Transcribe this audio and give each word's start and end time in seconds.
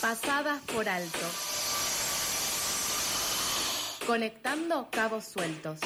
Pasadas 0.00 0.62
por 0.62 0.88
alto. 0.88 1.18
Conectando 4.06 4.88
cabos 4.90 5.24
sueltos. 5.24 5.78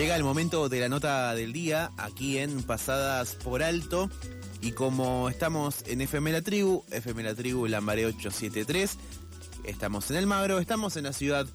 Llega 0.00 0.16
el 0.16 0.24
momento 0.24 0.70
de 0.70 0.80
la 0.80 0.88
nota 0.88 1.34
del 1.34 1.52
día 1.52 1.90
aquí 1.98 2.38
en 2.38 2.62
Pasadas 2.62 3.34
por 3.34 3.62
Alto. 3.62 4.08
Y 4.62 4.72
como 4.72 5.28
estamos 5.28 5.84
en 5.86 6.00
FM 6.00 6.32
La 6.32 6.40
Tribu, 6.40 6.84
FM 6.90 7.22
La 7.22 7.34
Tribu 7.34 7.66
Lambaré 7.66 8.06
873, 8.06 8.96
estamos 9.64 10.10
en 10.10 10.16
el 10.16 10.26
Magro, 10.26 10.58
estamos 10.58 10.96
en 10.96 11.04
la 11.04 11.12
ciudad 11.12 11.46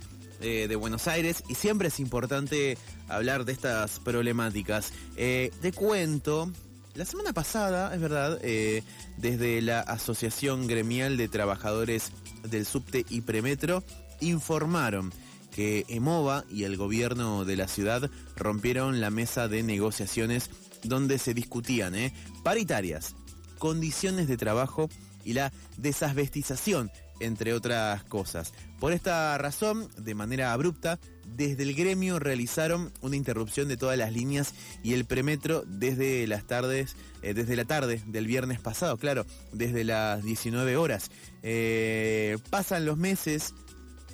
eh, 0.41 0.67
de 0.69 0.75
Buenos 0.75 1.07
Aires 1.07 1.43
y 1.49 1.55
siempre 1.55 1.87
es 1.87 1.99
importante 1.99 2.77
hablar 3.07 3.45
de 3.45 3.53
estas 3.53 3.99
problemáticas. 3.99 4.93
Eh, 5.17 5.49
de 5.63 5.71
cuento, 5.73 6.51
la 6.93 7.05
semana 7.05 7.33
pasada, 7.33 7.95
es 7.95 7.99
verdad, 7.99 8.37
eh, 8.43 8.83
desde 9.17 9.59
la 9.63 9.79
Asociación 9.79 10.67
Gremial 10.67 11.17
de 11.17 11.29
Trabajadores 11.29 12.11
del 12.43 12.67
Subte 12.67 13.07
y 13.09 13.21
Premetro, 13.21 13.83
informaron 14.21 15.11
que 15.55 15.85
EMOVA 15.87 16.43
y 16.49 16.65
el 16.65 16.75
gobierno 16.75 17.45
de 17.45 17.55
la 17.55 17.69
ciudad 17.69 18.11
rompieron 18.35 18.99
la 18.99 19.09
mesa 19.09 19.47
de 19.47 19.63
negociaciones 19.63 20.49
donde 20.83 21.17
se 21.17 21.33
discutían 21.33 21.95
¿eh? 21.95 22.13
paritarias, 22.43 23.15
condiciones 23.57 24.27
de 24.27 24.35
trabajo 24.35 24.89
y 25.23 25.31
la 25.31 25.53
desasbestización, 25.77 26.91
entre 27.21 27.53
otras 27.53 28.03
cosas. 28.03 28.53
Por 28.81 28.91
esta 28.91 29.37
razón, 29.37 29.87
de 29.97 30.13
manera 30.13 30.51
abrupta, 30.51 30.99
desde 31.25 31.63
el 31.63 31.73
gremio 31.73 32.19
realizaron 32.19 32.91
una 32.99 33.15
interrupción 33.15 33.69
de 33.69 33.77
todas 33.77 33.97
las 33.97 34.11
líneas 34.11 34.53
y 34.83 34.93
el 34.93 35.05
premetro 35.05 35.63
desde 35.65 36.27
las 36.27 36.45
tardes, 36.45 36.97
eh, 37.21 37.33
desde 37.33 37.55
la 37.55 37.63
tarde 37.63 38.01
del 38.07 38.27
viernes 38.27 38.59
pasado, 38.59 38.97
claro, 38.97 39.25
desde 39.53 39.85
las 39.85 40.21
19 40.21 40.75
horas. 40.75 41.11
Eh, 41.43 42.37
pasan 42.49 42.85
los 42.85 42.97
meses 42.97 43.53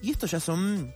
y 0.04 0.12
estos 0.12 0.30
ya 0.30 0.40
son 0.40 0.94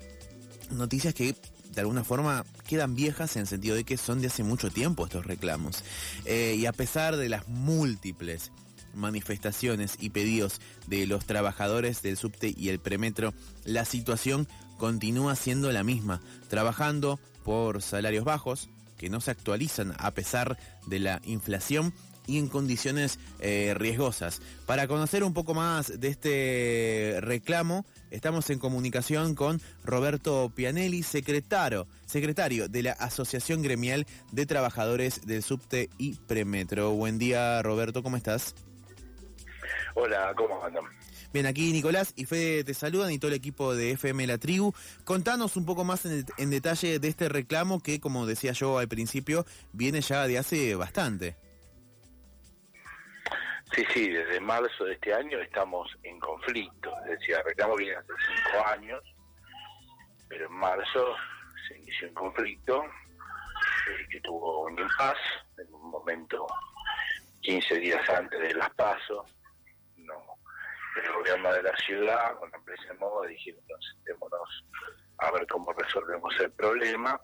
noticias 0.72 1.14
que 1.14 1.36
de 1.74 1.82
alguna 1.82 2.04
forma 2.04 2.46
quedan 2.68 2.96
viejas 2.96 3.36
en 3.36 3.42
el 3.42 3.48
sentido 3.48 3.76
de 3.76 3.84
que 3.84 3.98
son 3.98 4.22
de 4.22 4.28
hace 4.28 4.44
mucho 4.44 4.70
tiempo 4.70 5.06
estos 5.06 5.26
reclamos. 5.26 5.84
Eh, 6.26 6.56
y 6.58 6.66
a 6.66 6.74
pesar 6.74 7.18
de 7.18 7.30
las 7.30 7.48
múltiples 7.48 8.52
manifestaciones 8.94 9.98
y 10.00 10.10
pedidos 10.10 10.62
de 10.88 11.06
los 11.06 11.26
trabajadores 11.26 12.02
del 12.02 12.18
subte 12.18 12.54
y 12.56 12.70
el 12.70 12.80
premetro, 12.80 13.34
la 13.66 13.86
situación 13.86 14.48
continúa 14.78 15.36
siendo 15.36 15.72
la 15.72 15.84
misma, 15.84 16.22
trabajando 16.48 17.20
por 17.44 17.82
salarios 17.82 18.24
bajos 18.24 18.70
que 18.98 19.10
no 19.10 19.22
se 19.22 19.32
actualizan 19.32 19.94
a 20.00 20.12
pesar 20.12 20.58
de 20.88 21.00
la 21.00 21.22
inflación 21.26 21.94
y 22.28 22.40
en 22.40 22.48
condiciones 22.48 23.20
eh, 23.40 23.74
riesgosas. 23.78 24.42
Para 24.66 24.88
conocer 24.88 25.24
un 25.24 25.34
poco 25.34 25.54
más 25.54 26.00
de 26.00 26.08
este 26.08 27.18
reclamo, 27.22 27.86
estamos 28.16 28.50
en 28.50 28.60
comunicación 28.60 29.36
con 29.36 29.62
Roberto 29.84 30.52
Pianelli, 30.56 31.04
secretario, 31.04 31.88
secretario 32.06 32.70
de 32.70 32.84
la 32.84 32.92
Asociación 32.94 33.62
Gremial 33.62 34.08
de 34.32 34.46
Trabajadores 34.46 35.26
del 35.26 35.44
Subte 35.44 35.90
y 35.98 36.16
Premetro. 36.16 36.92
Buen 36.92 37.20
día, 37.20 37.62
Roberto, 37.62 38.02
¿cómo 38.04 38.16
estás? 38.16 38.56
Hola, 39.96 40.34
¿cómo 40.36 40.64
andan? 40.64 40.86
Bien, 41.34 41.46
aquí 41.46 41.74
Nicolás 41.74 42.14
y 42.16 42.24
Fede 42.24 42.64
te 42.64 42.74
saludan 42.74 43.12
y 43.12 43.20
todo 43.20 43.30
el 43.30 43.36
equipo 43.36 43.76
de 43.76 43.92
FM 43.92 44.26
La 44.28 44.38
Tribu. 44.38 44.74
Contanos 45.04 45.58
un 45.58 45.66
poco 45.66 45.84
más 45.84 46.06
en, 46.06 46.26
en 46.38 46.50
detalle 46.50 47.00
de 47.00 47.08
este 47.10 47.28
reclamo 47.28 47.82
que, 47.82 48.00
como 48.00 48.26
decía 48.26 48.54
yo 48.54 48.78
al 48.78 48.88
principio, 48.88 49.46
viene 49.74 50.00
ya 50.00 50.26
de 50.28 50.38
hace 50.38 50.76
bastante. 50.76 51.36
Sí, 53.76 53.84
sí, 53.94 54.10
desde 54.10 54.40
marzo 54.40 54.86
de 54.86 54.94
este 54.94 55.14
año 55.14 55.38
estamos 55.38 55.94
en 56.04 56.18
conflicto. 56.22 56.94
Es 57.02 57.20
decir, 57.20 57.36
reclamo 57.44 57.76
viene 57.76 57.98
hace 57.98 58.14
cinco 58.26 58.68
años, 58.68 59.04
pero 60.30 60.46
en 60.46 60.54
marzo 60.54 61.14
se 61.68 61.78
inició 61.80 62.08
un 62.08 62.14
conflicto 62.14 62.86
eh, 62.86 64.08
que 64.10 64.22
tuvo 64.22 64.62
un 64.62 64.80
impas 64.80 65.18
en 65.58 65.74
un 65.74 65.92
momento 65.92 66.48
15 67.42 67.76
días 67.80 68.10
antes 68.12 68.40
de 68.40 68.54
las 68.54 68.74
pasos. 68.76 69.30
No, 69.98 70.24
el 71.04 71.12
gobierno 71.12 71.52
de 71.52 71.64
la 71.64 71.76
ciudad 71.76 72.34
con 72.40 72.50
la 72.52 72.58
empresa 72.58 72.94
de 72.94 73.00
moda 73.00 73.28
dijeron, 73.28 73.62
sentémonos 73.94 74.66
a 75.18 75.32
ver 75.32 75.46
cómo 75.48 75.74
resolvemos 75.74 76.34
el 76.40 76.52
problema. 76.54 77.20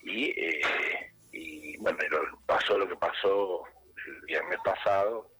Y, 0.00 0.30
eh, 0.30 1.12
y 1.30 1.76
bueno, 1.76 1.98
pasó 2.44 2.76
lo 2.76 2.88
que 2.88 2.96
pasó 2.96 3.64
el 4.08 4.20
viernes 4.22 4.58
pasado, 4.64 5.30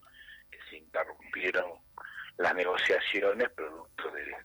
que 0.50 0.58
se 0.70 0.76
interrumpieron 0.76 1.72
las 2.38 2.54
negociaciones 2.54 3.48
producto 3.50 4.10
de, 4.10 4.36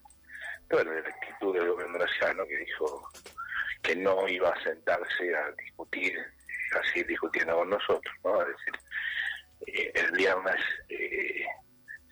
bueno, 0.69 0.91
de 0.91 1.01
la 1.03 1.09
actitud 1.09 1.53
del 1.53 1.69
gobierno 1.69 2.00
nacional 2.00 2.47
que 2.47 2.57
dijo 2.57 3.09
que 3.81 3.95
no 3.95 4.28
iba 4.28 4.50
a 4.50 4.63
sentarse 4.63 5.35
a 5.35 5.51
discutir, 5.51 6.17
a 6.75 6.84
seguir 6.88 7.07
discutiendo 7.07 7.57
con 7.57 7.69
nosotros, 7.69 8.16
¿no? 8.23 8.41
Es 8.41 8.47
decir, 8.47 8.73
eh, 9.67 9.91
el 9.95 10.11
viernes 10.13 10.61
eh, 10.90 11.45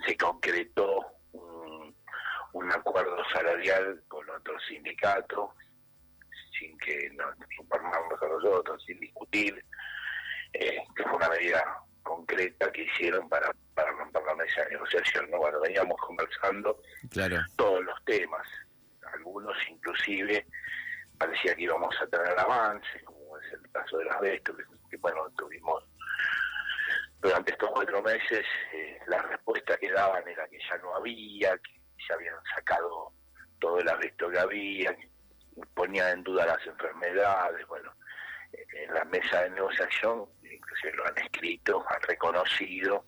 se 0.05 0.17
concretó 0.17 1.05
un, 1.31 1.95
un, 2.53 2.71
acuerdo 2.71 3.17
salarial 3.33 4.03
con 4.07 4.29
otro 4.29 4.59
sindicato, 4.67 5.55
sin 6.59 6.77
que 6.77 7.09
nos 7.11 7.35
informamos 7.59 8.21
a 8.21 8.27
nosotros, 8.27 8.83
sin 8.85 8.99
discutir, 8.99 9.63
eh, 10.53 10.83
que 10.95 11.03
fue 11.03 11.13
una 11.13 11.29
medida 11.29 11.63
concreta 12.03 12.71
que 12.71 12.83
hicieron 12.83 13.27
para, 13.29 13.53
para 13.73 13.91
romper 13.91 14.23
la 14.23 14.35
mesa 14.35 14.63
de 14.63 14.71
negociación. 14.71 15.29
¿no? 15.29 15.37
Bueno, 15.37 15.59
veníamos 15.61 15.99
conversando 15.99 16.81
claro. 17.09 17.37
todos 17.55 17.83
los 17.83 18.03
temas, 18.05 18.47
algunos 19.13 19.55
inclusive 19.69 20.45
parecía 21.17 21.55
que 21.55 21.63
íbamos 21.63 21.95
a 22.01 22.07
tener 22.07 22.39
avances, 22.39 23.03
como 23.03 23.37
es 23.37 23.53
el 23.53 23.71
caso 23.71 23.97
de 23.97 24.05
las 24.05 24.19
Vestos, 24.21 24.55
que, 24.57 24.63
que, 24.89 24.97
bueno, 24.97 25.29
tuvimos 25.37 25.83
durante 27.21 27.51
estos 27.51 27.69
cuatro 27.69 28.01
meses, 28.01 28.43
eh, 28.73 28.99
la 29.07 29.21
respuesta 29.21 29.77
que 29.77 29.91
daban 29.91 30.27
era 30.27 30.47
que 30.47 30.57
ya 30.57 30.77
no 30.79 30.95
había, 30.95 31.55
que 31.59 32.03
se 32.07 32.13
habían 32.13 32.35
sacado 32.55 33.13
todo 33.59 33.79
el 33.79 33.87
asbesto 33.87 34.29
que 34.31 34.39
había, 34.39 34.95
que 34.95 35.07
ponían 35.75 36.17
en 36.17 36.23
duda 36.23 36.47
las 36.47 36.65
enfermedades, 36.65 37.67
bueno, 37.67 37.93
en 38.51 38.93
la 38.93 39.05
mesa 39.05 39.43
de 39.43 39.51
negociación, 39.51 40.25
inclusive 40.71 40.93
lo 40.97 41.07
han 41.07 41.17
escrito, 41.17 41.85
han 41.89 42.01
reconocido 42.03 43.05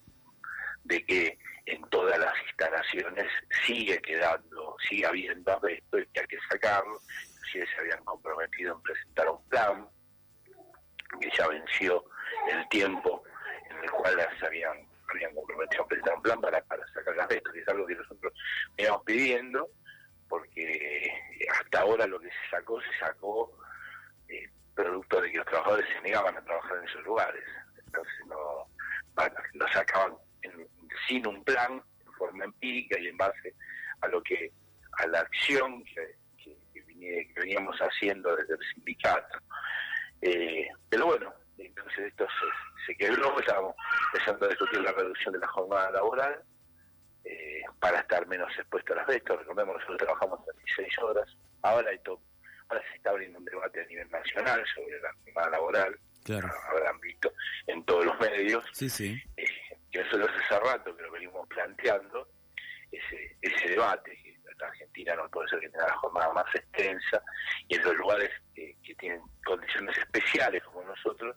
de 0.84 1.06
que 1.06 1.40
en 1.66 1.82
todas 1.90 2.20
las 2.20 2.34
instalaciones 2.48 3.26
sigue 3.66 4.02
quedando, 4.02 4.76
sigue 4.90 5.06
habiendo 5.06 5.54
asbesto 5.54 6.00
y 6.00 6.06
que 6.08 6.20
hay 6.20 6.28
que 6.28 6.40
sacarlo, 6.50 7.00
inclusive 7.32 7.68
se 7.68 7.82
habían 7.82 8.04
comprometido 8.04 8.76
en 8.76 8.82
presentar 8.82 9.30
un 9.30 9.48
plan, 9.48 9.88
que 11.22 11.30
ya 11.38 11.48
venció 11.48 12.04
el 12.50 12.68
tiempo 12.70 13.24
en 13.70 13.78
el 13.78 13.92
cual 13.92 14.28
se 14.40 14.46
habían, 14.46 14.86
habían 15.10 15.34
comprometido 15.34 15.84
en 15.84 15.88
presentar 15.88 16.16
un 16.16 16.22
plan 16.22 16.42
para, 16.42 16.62
para 16.64 16.86
sacar 16.88 17.16
las 17.16 17.26
asbesto, 17.26 17.54
que 17.54 17.60
es 17.60 17.68
algo 17.70 17.88
que 17.88 17.96
nosotros 17.96 18.34
íbamos 18.78 19.04
pidiendo, 19.06 19.70
porque 20.28 21.48
hasta 21.50 21.82
ahora 21.82 22.08
lo 22.08 22.20
que 22.20 22.28
se 22.28 22.50
sacó, 22.50 22.82
se 22.82 23.00
sacó 23.00 23.58
eh, 24.28 24.50
producto 24.74 25.22
de 25.22 25.32
que 25.32 25.38
los 25.38 25.48
trabajadores 25.48 25.88
se 25.94 26.02
negaban 26.02 26.38
a 26.38 26.44
trabajar 26.44 26.78
en 26.78 26.84
esos 26.88 27.04
lugares. 27.04 27.44
Entonces 27.86 28.14
no, 28.28 28.68
bueno, 29.16 29.36
lo 29.54 29.68
sacaban 29.70 30.14
en, 30.42 30.68
sin 31.08 31.26
un 31.28 31.44
plan, 31.44 31.82
en 32.06 32.14
forma 32.14 32.46
empírica 32.46 33.00
y 33.00 33.08
en 33.08 33.18
base 33.18 33.54
a 34.02 34.08
lo 34.08 34.22
que, 34.24 34.52
a 35.00 35.08
la 35.08 35.22
acción 35.22 35.84
que, 35.84 36.18
veníamos 37.36 37.78
haciendo 37.80 38.34
desde 38.34 38.54
el 38.54 38.60
sindicato. 38.74 39.38
Eh, 40.22 40.70
pero 40.88 41.08
bueno, 41.08 41.34
entonces 41.58 42.06
esto 42.06 42.26
se, 42.26 42.86
se 42.86 42.98
quebró, 42.98 43.38
estábamos 43.42 43.76
empezando 44.14 44.46
a 44.46 44.50
discutir 44.50 44.80
la 44.80 44.94
reducción 44.94 45.34
de 45.34 45.40
la 45.40 45.48
jornada 45.48 45.92
laboral 45.92 46.42
eh, 47.26 47.64
para 47.80 48.00
estar 48.00 48.26
menos 48.28 48.50
expuesto 48.58 48.94
a 48.94 48.98
las 48.98 49.08
bestas. 49.08 49.38
Recordemos, 49.38 49.76
nosotros 49.76 49.98
trabajamos 49.98 50.46
36 50.46 51.00
horas, 51.00 51.38
ahora 51.62 51.90
hay 51.90 52.00
todo 52.00 52.22
ahora 52.70 52.84
se 52.90 52.98
está 52.98 53.10
abriendo 53.10 53.40
un 53.40 53.46
debate 53.46 53.82
a 53.82 53.86
nivel 53.86 54.10
nacional 54.10 54.64
sobre 54.74 55.00
la 55.02 55.14
jornada 55.24 55.50
laboral, 55.50 56.00
claro. 56.24 56.50
habrán 56.70 57.00
visto 57.00 57.34
en 57.68 57.84
todos 57.86 58.06
los 58.06 58.20
medios, 58.20 58.66
sí, 58.74 58.90
sí. 58.90 59.22
Eh, 59.38 59.46
que 59.92 60.02
eso 60.02 60.18
lo 60.18 60.26
hace 60.26 60.60
rato 60.60 60.96
que 60.96 61.04
lo 61.04 61.12
venimos 61.12 61.48
planteando, 61.48 62.28
ese, 62.92 63.38
ese 63.42 63.70
debate, 63.70 64.12
que 64.24 64.34
la 64.60 64.68
Argentina 64.68 65.16
no 65.16 65.30
puede 65.30 65.50
ser 65.50 65.60
que 65.60 65.70
tenga 65.70 65.88
la 65.88 65.96
jornada 65.96 66.34
más 66.34 66.56
extensa, 66.56 67.22
y 67.68 67.76
en 67.76 67.84
los 67.84 67.96
lugares 67.96 68.30
eh, 68.56 68.76
que 68.84 68.96
tienen 68.96 69.22
condiciones 69.46 69.98
especiales 69.98 70.64
como 70.64 70.84
nosotros, 70.84 71.36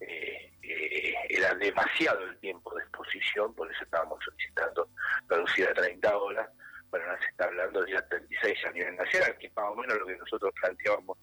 eh, 0.00 0.52
eh, 0.62 1.14
era 1.28 1.54
demasiado 1.54 2.24
el 2.24 2.38
tiempo 2.38 2.74
de 2.74 2.82
exposición, 2.82 3.54
por 3.54 3.70
eso 3.70 3.84
estábamos 3.84 4.18
solicitando 4.24 4.88
reducir 5.28 5.68
a 5.68 5.74
30 5.74 6.16
horas, 6.16 6.48
bueno, 6.90 7.06
ahora 7.06 7.20
se 7.20 7.28
está 7.28 7.44
hablando 7.44 7.82
de 7.82 8.02
36 8.02 8.66
a 8.66 8.70
nivel 8.72 8.96
nacional, 8.96 9.36
que 9.38 9.46
es 9.46 9.56
más 9.56 9.66
o 9.70 9.74
menos 9.76 9.98
lo 9.98 10.06
que 10.06 10.16
nosotros 10.16 10.52
planteábamos 10.60 11.18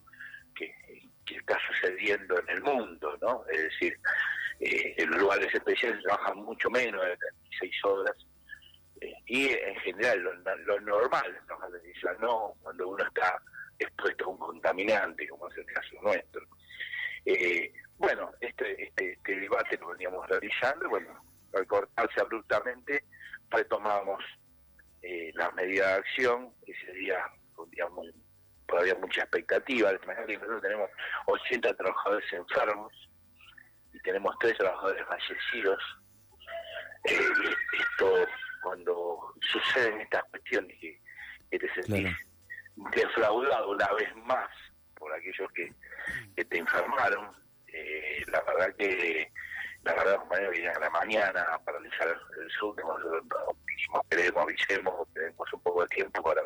que, 0.55 0.73
está 1.25 1.59
sucediendo 1.67 2.39
en 2.39 2.49
el 2.49 2.61
mundo, 2.63 3.17
¿no? 3.21 3.45
Es 3.49 3.63
decir, 3.63 3.99
eh, 4.61 4.95
en 4.97 5.09
lugares 5.09 5.53
especiales 5.53 6.01
trabajan 6.03 6.37
mucho 6.37 6.69
menos 6.69 7.03
de 7.03 7.17
36 7.17 7.85
horas, 7.85 8.15
eh, 9.01 9.13
y 9.25 9.47
en 9.49 9.75
general 9.81 10.21
lo, 10.65 10.79
normal 10.81 11.35
es 11.35 11.45
trabajar 11.45 11.69
no 12.19 12.53
cuando 12.61 12.87
uno 12.87 13.03
está 13.03 13.41
expuesto 13.77 14.25
a 14.25 14.27
un 14.29 14.37
contaminante, 14.37 15.27
como 15.27 15.49
es 15.49 15.57
el 15.57 15.65
caso 15.65 15.95
nuestro. 16.01 16.41
Eh, 17.25 17.73
bueno, 17.97 18.31
este, 18.39 18.83
este, 18.83 19.13
este, 19.13 19.39
debate 19.39 19.77
lo 19.77 19.89
veníamos 19.89 20.27
realizando, 20.29 20.89
bueno, 20.89 21.21
al 21.53 21.67
cortarse 21.67 22.21
abruptamente 22.21 23.03
retomamos 23.49 24.23
eh, 25.01 25.31
las 25.35 25.53
medidas 25.53 25.87
de 25.87 25.93
acción, 25.93 26.53
ese 26.65 26.91
día 26.93 27.19
muy, 27.91 28.13
todavía 28.67 28.95
mucha 28.95 29.21
expectativa, 29.21 29.91
nosotros 29.91 30.61
tenemos 30.61 30.89
80 31.27 31.73
trabajadores 31.75 32.33
enfermos 32.33 33.09
y 33.93 33.99
tenemos 33.99 34.35
tres 34.39 34.57
trabajadores 34.57 35.05
fallecidos. 35.07 35.83
Eh, 37.05 37.19
esto, 37.79 38.27
cuando 38.63 39.33
suceden 39.41 40.01
estas 40.01 40.23
cuestiones 40.25 40.77
que, 40.79 40.99
te 41.49 41.73
sentís 41.73 42.13
defraudado 42.93 43.69
una 43.71 43.93
vez 43.93 44.15
más 44.17 44.49
por 44.95 45.13
aquellos 45.13 45.49
que, 45.53 45.73
que 46.35 46.45
te 46.45 46.57
enfermaron, 46.57 47.31
eh, 47.67 48.23
la 48.27 48.41
verdad 48.41 48.75
que 48.77 49.31
la 49.83 49.93
verdad 49.93 50.17
compañeros 50.17 50.55
que 50.55 50.69
a 50.69 50.79
la 50.79 50.89
mañana 50.89 51.41
a 51.41 51.59
paralizar 51.59 52.07
el 52.41 52.51
sur 52.51 52.75
nosotros 52.77 53.23
dijimos 53.65 54.01
queremos 54.09 54.43
avisemos 54.43 55.07
tenemos 55.13 55.53
un 55.53 55.61
poco 55.61 55.81
de 55.81 55.87
tiempo 55.87 56.23
para 56.23 56.41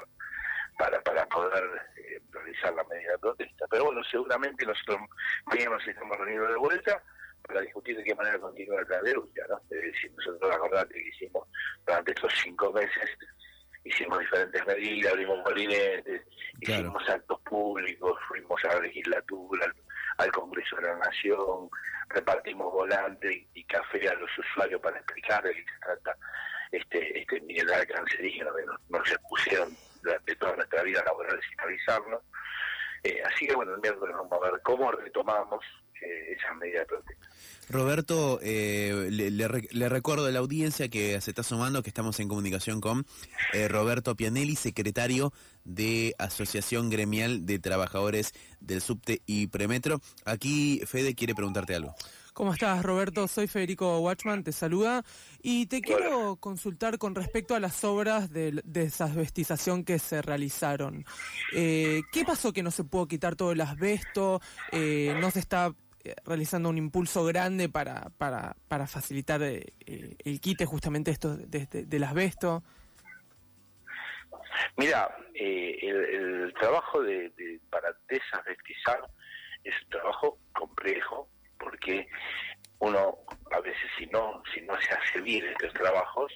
para, 0.78 1.02
para 1.02 1.26
poder 1.28 1.64
eh, 1.98 2.22
realizar 2.32 2.74
la 2.74 2.84
medida 2.86 3.12
de 3.12 3.20
protesta 3.20 3.66
pero 3.70 3.86
bueno 3.86 4.04
seguramente 4.04 4.66
nosotros 4.66 5.00
mañana 5.46 5.72
nos 5.72 5.88
estamos 5.88 6.18
reunidos 6.18 6.50
de 6.50 6.58
vuelta 6.58 7.04
para 7.44 7.62
discutir 7.62 7.98
de 7.98 8.04
qué 8.04 8.16
manera 8.16 8.40
continuar 8.40 8.88
la 8.90 9.02
denuncia 9.02 9.46
¿no? 9.50 9.62
es 9.70 9.82
decir 9.82 10.12
nosotros 10.18 10.56
acordate 10.56 10.94
que 10.94 11.10
hicimos 11.10 11.48
durante 11.86 12.12
estos 12.12 12.34
cinco 12.44 12.72
meses 12.72 13.10
hicimos 13.84 14.20
diferentes 14.20 14.66
medidas, 14.68 15.12
abrimos 15.14 15.40
molinetes, 15.44 16.22
hicimos 16.60 17.10
actos 17.10 17.40
públicos, 17.42 18.18
fuimos 18.28 18.64
a 18.66 18.76
la 18.76 18.82
legislatura, 18.82 19.74
al 20.18 20.32
Congreso 20.32 20.76
de 20.78 20.84
la 20.84 20.98
Nación, 20.98 21.70
repartimos 22.12 22.72
volante 22.72 23.48
y 23.54 23.64
café 23.66 24.08
a 24.10 24.14
los 24.16 24.30
usuarios 24.38 24.82
para 24.82 24.98
explicar 24.98 25.44
de 25.44 25.54
qué 25.54 25.64
se 25.64 25.80
trata 25.80 26.18
este, 26.72 27.20
este 27.20 27.42
mineral 27.42 27.86
cancerígeno 27.88 28.54
que 28.56 28.66
nos, 28.66 29.08
se 29.08 29.16
expusieron 29.16 29.76
durante 30.02 30.36
toda 30.36 30.56
nuestra 30.56 30.84
vida 30.84 31.04
laboral 31.04 31.40
sin 31.50 31.60
avisarnos. 31.60 32.22
Eh, 33.04 33.22
así 33.26 33.48
que 33.48 33.56
bueno, 33.56 33.74
el 33.74 33.82
miércoles 33.82 34.16
vamos 34.16 34.34
a 34.34 34.52
ver 34.52 34.62
cómo 34.64 34.92
retomamos 34.92 35.64
eh, 36.02 36.36
esas 36.38 36.56
medidas 36.58 36.82
de 36.82 36.86
protesta. 36.88 37.21
Roberto, 37.72 38.40
eh, 38.44 39.08
le, 39.10 39.90
recuerdo 39.90 40.26
a 40.26 40.32
la 40.32 40.40
audiencia 40.40 40.90
que 40.90 41.20
se 41.22 41.32
está 41.32 41.44
sumando 41.44 41.82
que 41.82 41.90
estamos 41.90 42.20
en 42.20 42.28
comunicación 42.28 42.82
con 42.82 43.06
eh, 43.54 43.68
Roberto 43.68 44.16
Pianelli, 44.16 44.56
secretario 44.56 45.34
de 45.64 46.14
Asociación 46.18 46.90
Gremial 46.90 47.46
de 47.46 47.60
Trabajadores 47.60 48.34
del 48.60 48.82
Subte 48.82 49.22
y 49.26 49.48
Premetro. 49.48 50.02
Aquí 50.26 50.82
Fede 50.86 51.16
quiere 51.16 51.34
preguntarte 51.34 51.74
algo. 51.74 51.96
¿Cómo 52.34 52.54
estás, 52.54 52.84
Roberto? 52.84 53.28
Soy 53.28 53.48
Federico 53.48 54.00
Watchman, 54.00 54.44
te 54.44 54.52
saluda. 54.52 55.04
Y 55.42 55.66
te 55.66 55.82
quiero 55.82 56.38
consultar 56.38 56.98
con 56.98 57.14
respecto 57.14 57.56
a 57.56 57.60
las 57.60 57.84
obras 57.84 58.32
de, 58.32 58.62
desasbestización 58.64 59.84
que 59.84 60.00
se 60.00 60.22
realizaron. 60.22 61.06
Eh, 61.54 62.02
¿Qué 62.12 62.24
pasó 62.24 62.54
que 62.54 62.64
no 62.64 62.72
se 62.72 62.84
pudo 62.84 63.08
quitar 63.08 63.36
todo 63.36 63.52
el 63.52 63.62
asbesto? 63.62 64.42
¿No 64.72 65.32
se 65.32 65.40
está 65.40 65.74
realizando 66.26 66.70
un 66.70 66.78
impulso 66.78 67.24
grande 67.26 67.70
para, 67.70 68.10
para, 68.18 68.56
para 68.68 68.88
facilitar 68.88 69.42
eh, 69.44 69.74
eh, 69.86 70.16
el 70.24 70.42
quite 70.42 70.66
justamente 70.66 71.12
esto 71.12 71.36
de, 71.38 71.68
del 71.68 72.04
asbesto? 72.04 72.64
Mira, 74.78 75.16
el, 75.34 76.54
trabajo 76.60 77.02
de, 77.02 77.60
para 77.70 77.96
desasbestizar 78.08 79.02
es 79.64 79.74
un 79.84 79.90
trabajo 79.90 80.38
complejo 80.54 81.28
porque 81.58 82.08
uno 82.80 83.18
a 83.52 83.60
veces 83.62 83.90
si 83.98 84.06
no 84.08 84.44
si 84.54 84.62
no 84.62 84.80
se 84.82 84.94
hace 84.94 85.22
bien 85.22 85.46
estos 85.46 85.74
trabajos 85.74 86.32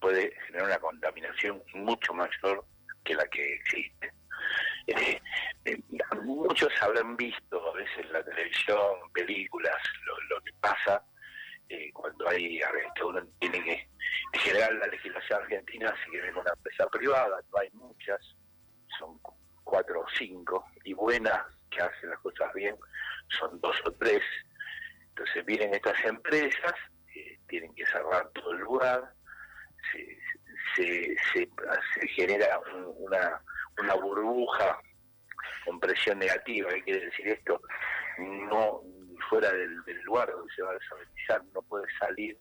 puede 0.00 0.32
generar 0.46 0.66
una 0.66 0.78
contaminación 0.78 1.62
mucho 1.74 2.12
mayor 2.14 2.64
que 3.04 3.14
la 3.14 3.24
que 3.26 3.54
existe. 3.54 4.12
Eh, 4.86 5.20
eh, 5.64 5.82
muchos 6.22 6.70
habrán 6.80 7.16
visto 7.16 7.70
a 7.70 7.74
veces 7.74 8.04
en 8.04 8.12
la 8.12 8.24
televisión, 8.24 9.12
películas, 9.12 9.76
lo, 10.28 10.40
que 10.42 10.52
pasa 10.60 11.04
eh, 11.68 11.90
cuando 11.92 12.28
hay 12.28 12.60
arresto. 12.62 13.08
Uno 13.08 13.22
tiene 13.38 13.62
que, 13.62 13.88
en 14.32 14.40
general, 14.40 14.78
la 14.78 14.86
legislación 14.86 15.42
argentina 15.42 15.94
si 16.04 16.10
quiere 16.10 16.32
una 16.32 16.50
empresa 16.50 16.86
privada, 16.88 17.40
no 17.50 17.58
hay 17.58 17.70
muchas, 17.72 18.20
son 18.98 19.18
cuatro 19.64 20.00
o 20.00 20.06
cinco, 20.16 20.66
y 20.84 20.92
buenas 20.92 21.42
que 21.70 21.80
hacen 21.80 22.10
las 22.10 22.18
cosas 22.20 22.52
bien 22.54 22.76
son 23.38 23.60
dos 23.60 23.76
o 23.86 23.92
tres. 23.92 24.22
Entonces 25.10 25.44
vienen 25.44 25.74
estas 25.74 26.04
empresas, 26.04 26.74
tienen 27.48 27.74
que 27.74 27.86
cerrar 27.86 28.28
todo 28.30 28.52
el 28.52 28.60
lugar, 28.60 29.12
se, 29.92 31.16
se, 31.32 31.48
se 31.94 32.08
genera 32.08 32.58
una 32.96 33.42
una 33.78 33.94
burbuja 33.94 34.80
con 35.64 35.80
presión 35.80 36.18
negativa. 36.18 36.70
¿Qué 36.70 36.82
quiere 36.82 37.06
decir 37.06 37.28
esto? 37.28 37.60
No 38.18 38.82
fuera 39.28 39.52
del, 39.52 39.74
lugar 40.04 40.30
donde 40.30 40.52
se 40.54 40.62
va 40.62 40.70
a 40.70 40.74
desaborizar 40.74 41.44
no 41.54 41.62
puede 41.62 41.86
salir 41.98 42.38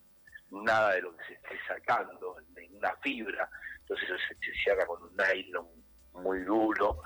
nada 0.49 0.95
de 0.95 1.01
lo 1.01 1.15
que 1.15 1.23
se 1.25 1.33
esté 1.33 1.57
sacando, 1.67 2.35
una 2.71 2.95
fibra, 2.97 3.49
entonces 3.79 4.09
eso 4.09 4.17
se, 4.27 4.53
cierra 4.63 4.85
con 4.85 5.01
un 5.01 5.15
nylon 5.15 5.67
muy 6.13 6.39
duro 6.41 7.01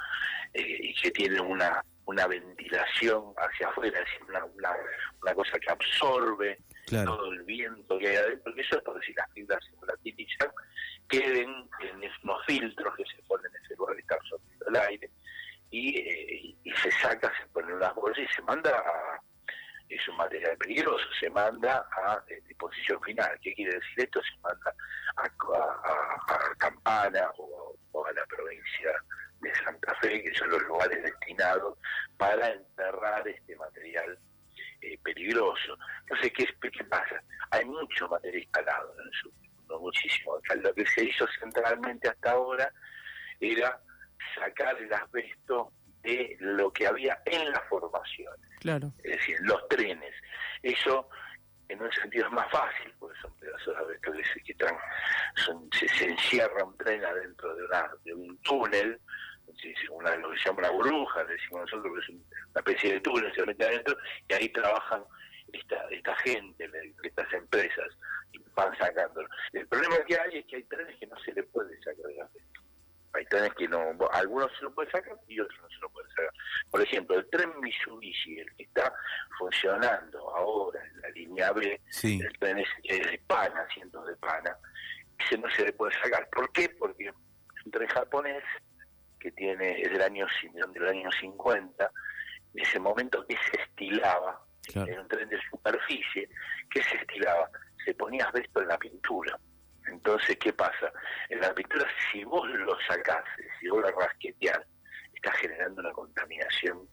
eh, 0.53 0.79
y 0.81 0.95
que 0.95 1.11
tiene 1.11 1.39
una 1.39 1.83
una 2.05 2.27
ventilación 2.27 3.33
hacia 3.37 3.67
afuera, 3.67 3.99
es 3.99 4.05
decir, 4.05 4.23
una, 4.29 4.45
una, 4.45 5.33
cosa 5.33 5.59
que 5.59 5.71
absorbe 5.71 6.59
todo 6.87 7.31
el 7.31 7.43
viento 7.43 7.97
que 7.97 8.09
hay 8.09 8.15
adentro, 8.15 8.43
porque 8.43 8.61
eso 8.61 8.77
es 8.77 8.83
por 8.83 9.03
si 9.03 9.13
las 9.13 9.31
fibras 9.33 9.63
se 9.65 9.75
volatilizan, 9.75 10.49
queden 11.09 11.67
en 11.81 12.03
esos 12.03 12.45
filtros 12.45 12.95
que 12.95 13.03
se 13.05 13.21
ponen 13.23 13.51
en 13.53 13.63
ese 13.63 13.75
lugar 13.75 13.95
que 13.95 14.01
está 14.01 14.15
absorbiendo 14.15 14.65
el 14.67 14.75
aire, 14.75 15.09
y, 15.71 15.97
eh, 15.97 16.55
y 16.63 16.71
se 16.73 16.91
saca, 16.91 17.31
se 17.39 17.47
pone 17.47 17.69
en 17.69 17.77
unas 17.77 17.95
bolsas 17.95 18.23
y 18.23 18.35
se 18.35 18.41
manda 18.43 18.69
a, 18.69 19.19
es 19.89 20.07
un 20.07 20.17
material 20.17 20.57
peligroso, 20.57 21.05
se 21.19 21.29
manda 21.29 21.87
a 21.91 22.23
eh, 22.27 22.41
disposición 22.47 23.01
final. 23.01 23.37
¿Qué 23.41 23.53
quiere 23.53 23.73
decir 23.73 24.05
esto? 24.05 24.21
Se 24.21 24.39
manda 24.41 24.73
a, 25.17 26.55
Campana 26.57 27.29
o, 27.37 27.75
o, 27.91 28.05
a 28.05 28.13
la 28.13 28.25
provincia 28.25 28.91
de 29.45 29.55
Santa 29.63 29.93
Fe, 30.01 30.23
que 30.23 30.33
son 30.33 30.49
los 30.49 30.61
lugares 30.63 31.01
destinados 31.03 31.77
para 32.17 32.49
enterrar 32.49 33.27
este 33.27 33.55
material 33.55 34.17
eh, 34.81 34.97
peligroso. 35.03 35.77
Entonces, 36.01 36.31
¿qué, 36.33 36.71
¿qué 36.71 36.83
pasa? 36.85 37.21
Hay 37.51 37.65
mucho 37.65 38.07
material 38.07 38.41
instalado 38.41 38.93
en 38.93 39.07
el 39.07 39.13
sur, 39.13 39.31
no 39.69 39.79
muchísimo. 39.79 40.37
lo 40.61 40.73
que 40.73 40.85
se 40.87 41.03
hizo 41.03 41.25
centralmente 41.39 42.09
hasta 42.09 42.31
ahora 42.31 42.71
era 43.39 43.79
sacar 44.33 44.77
el 44.81 44.91
asbesto 44.93 45.71
de 46.01 46.35
lo 46.39 46.71
que 46.71 46.87
había 46.87 47.19
en 47.25 47.51
la 47.51 47.61
formación. 47.69 48.33
Claro. 48.59 48.91
Es 49.03 49.17
decir, 49.17 49.37
los 49.41 49.67
trenes. 49.67 50.13
Eso 50.61 51.09
en 51.67 51.81
un 51.81 51.91
sentido 51.91 52.27
es 52.27 52.31
más 52.31 52.49
fácil, 52.51 52.93
porque 52.99 53.19
son 53.19 53.33
pedazos 53.37 53.75
de 53.75 53.81
asbesto 53.81 54.11
que, 54.11 54.51
están, 54.51 54.77
se, 55.71 55.87
se, 55.89 56.05
encierra 56.09 56.63
un 56.63 56.77
tren 56.77 57.03
adentro 57.03 57.55
de, 57.55 57.65
una, 57.65 57.91
de 58.03 58.13
un 58.13 58.37
túnel 58.39 58.99
una, 59.91 60.15
lo 60.17 60.31
que 60.31 60.37
se 60.37 60.45
llama 60.45 60.59
una 60.59 60.71
burbuja, 60.71 61.23
decimos 61.25 61.61
nosotros, 61.61 61.93
que 61.93 61.99
es 61.99 62.09
una 62.09 62.23
especie 62.55 62.93
de 62.93 62.99
túnel, 63.01 63.33
se 63.33 63.45
mete 63.45 63.65
adentro 63.65 63.97
y 64.27 64.33
ahí 64.33 64.49
trabajan 64.49 65.03
esta, 65.53 65.87
esta 65.89 66.15
gente, 66.17 66.69
estas 67.03 67.33
empresas, 67.33 67.87
y 68.33 68.39
van 68.55 68.75
sacándolo. 68.77 69.27
El 69.53 69.67
problema 69.67 69.97
que 70.07 70.19
hay 70.19 70.39
es 70.39 70.45
que 70.45 70.57
hay 70.57 70.63
trenes 70.63 70.97
que 70.99 71.07
no 71.07 71.17
se 71.19 71.33
le 71.33 71.43
puede 71.43 71.77
sacar 71.81 72.05
de 72.05 72.21
asbesto. 72.21 72.61
Hay 73.13 73.25
trenes 73.27 73.53
que 73.53 73.67
no, 73.67 73.95
algunos 74.11 74.51
se 74.57 74.63
lo 74.63 74.73
pueden 74.73 74.91
sacar 74.91 75.17
y 75.27 75.39
otros 75.39 75.57
no 75.61 75.69
se 75.69 75.77
lo 75.77 75.89
pueden 75.89 76.09
sacar. 76.11 76.31
Por 76.69 76.81
ejemplo, 76.81 77.17
el 77.17 77.29
tren 77.29 77.49
Mitsubishi, 77.61 78.39
el 78.39 78.55
que 78.55 78.63
está 78.63 78.93
funcionando 79.37 80.35
ahora 80.35 80.83
en 80.85 81.01
la 81.01 81.09
línea 81.09 81.51
B, 81.53 81.79
el 82.03 82.37
tren 82.39 82.57
es, 82.59 82.67
de 82.83 83.21
pana, 83.25 83.65
cientos 83.73 84.05
de 84.05 84.15
pana, 84.17 84.57
ese 85.17 85.37
no 85.37 85.49
se 85.51 85.63
le 85.63 85.71
puede 85.71 85.93
sacar. 86.01 86.27
¿Por 86.29 86.51
qué? 86.51 86.67
Porque 86.77 87.05
es 87.05 87.65
un 87.65 87.71
tren 87.71 87.87
japonés 87.87 88.43
que 89.25 89.31
tiene 89.31 89.81
es 89.81 89.89
del 89.91 90.01
año 90.03 90.27
del 90.71 90.87
año 90.87 91.09
50 91.19 91.91
en 92.53 92.61
ese 92.61 92.79
momento 92.79 93.25
que 93.27 93.35
se 93.37 93.59
estilaba 93.59 94.39
Claro. 94.71 94.91
era 94.91 95.01
un 95.01 95.07
tren 95.07 95.29
de 95.29 95.39
superficie 95.49 96.27
que 96.71 96.81
se 96.83 96.95
estiraba, 96.97 97.49
se 97.83 97.93
ponía 97.95 98.25
asbesto 98.25 98.61
en 98.61 98.67
la 98.67 98.77
pintura. 98.79 99.37
Entonces, 99.87 100.37
¿qué 100.37 100.53
pasa? 100.53 100.91
En 101.29 101.39
la 101.39 101.53
pintura, 101.53 101.85
si 102.11 102.23
vos 102.23 102.47
lo 102.49 102.75
sacás, 102.87 103.23
si 103.59 103.67
vos 103.67 103.81
lo 103.81 103.91
rasqueteás, 103.99 104.59
estás 105.13 105.35
generando 105.37 105.81
una 105.81 105.91
contaminación 105.91 106.87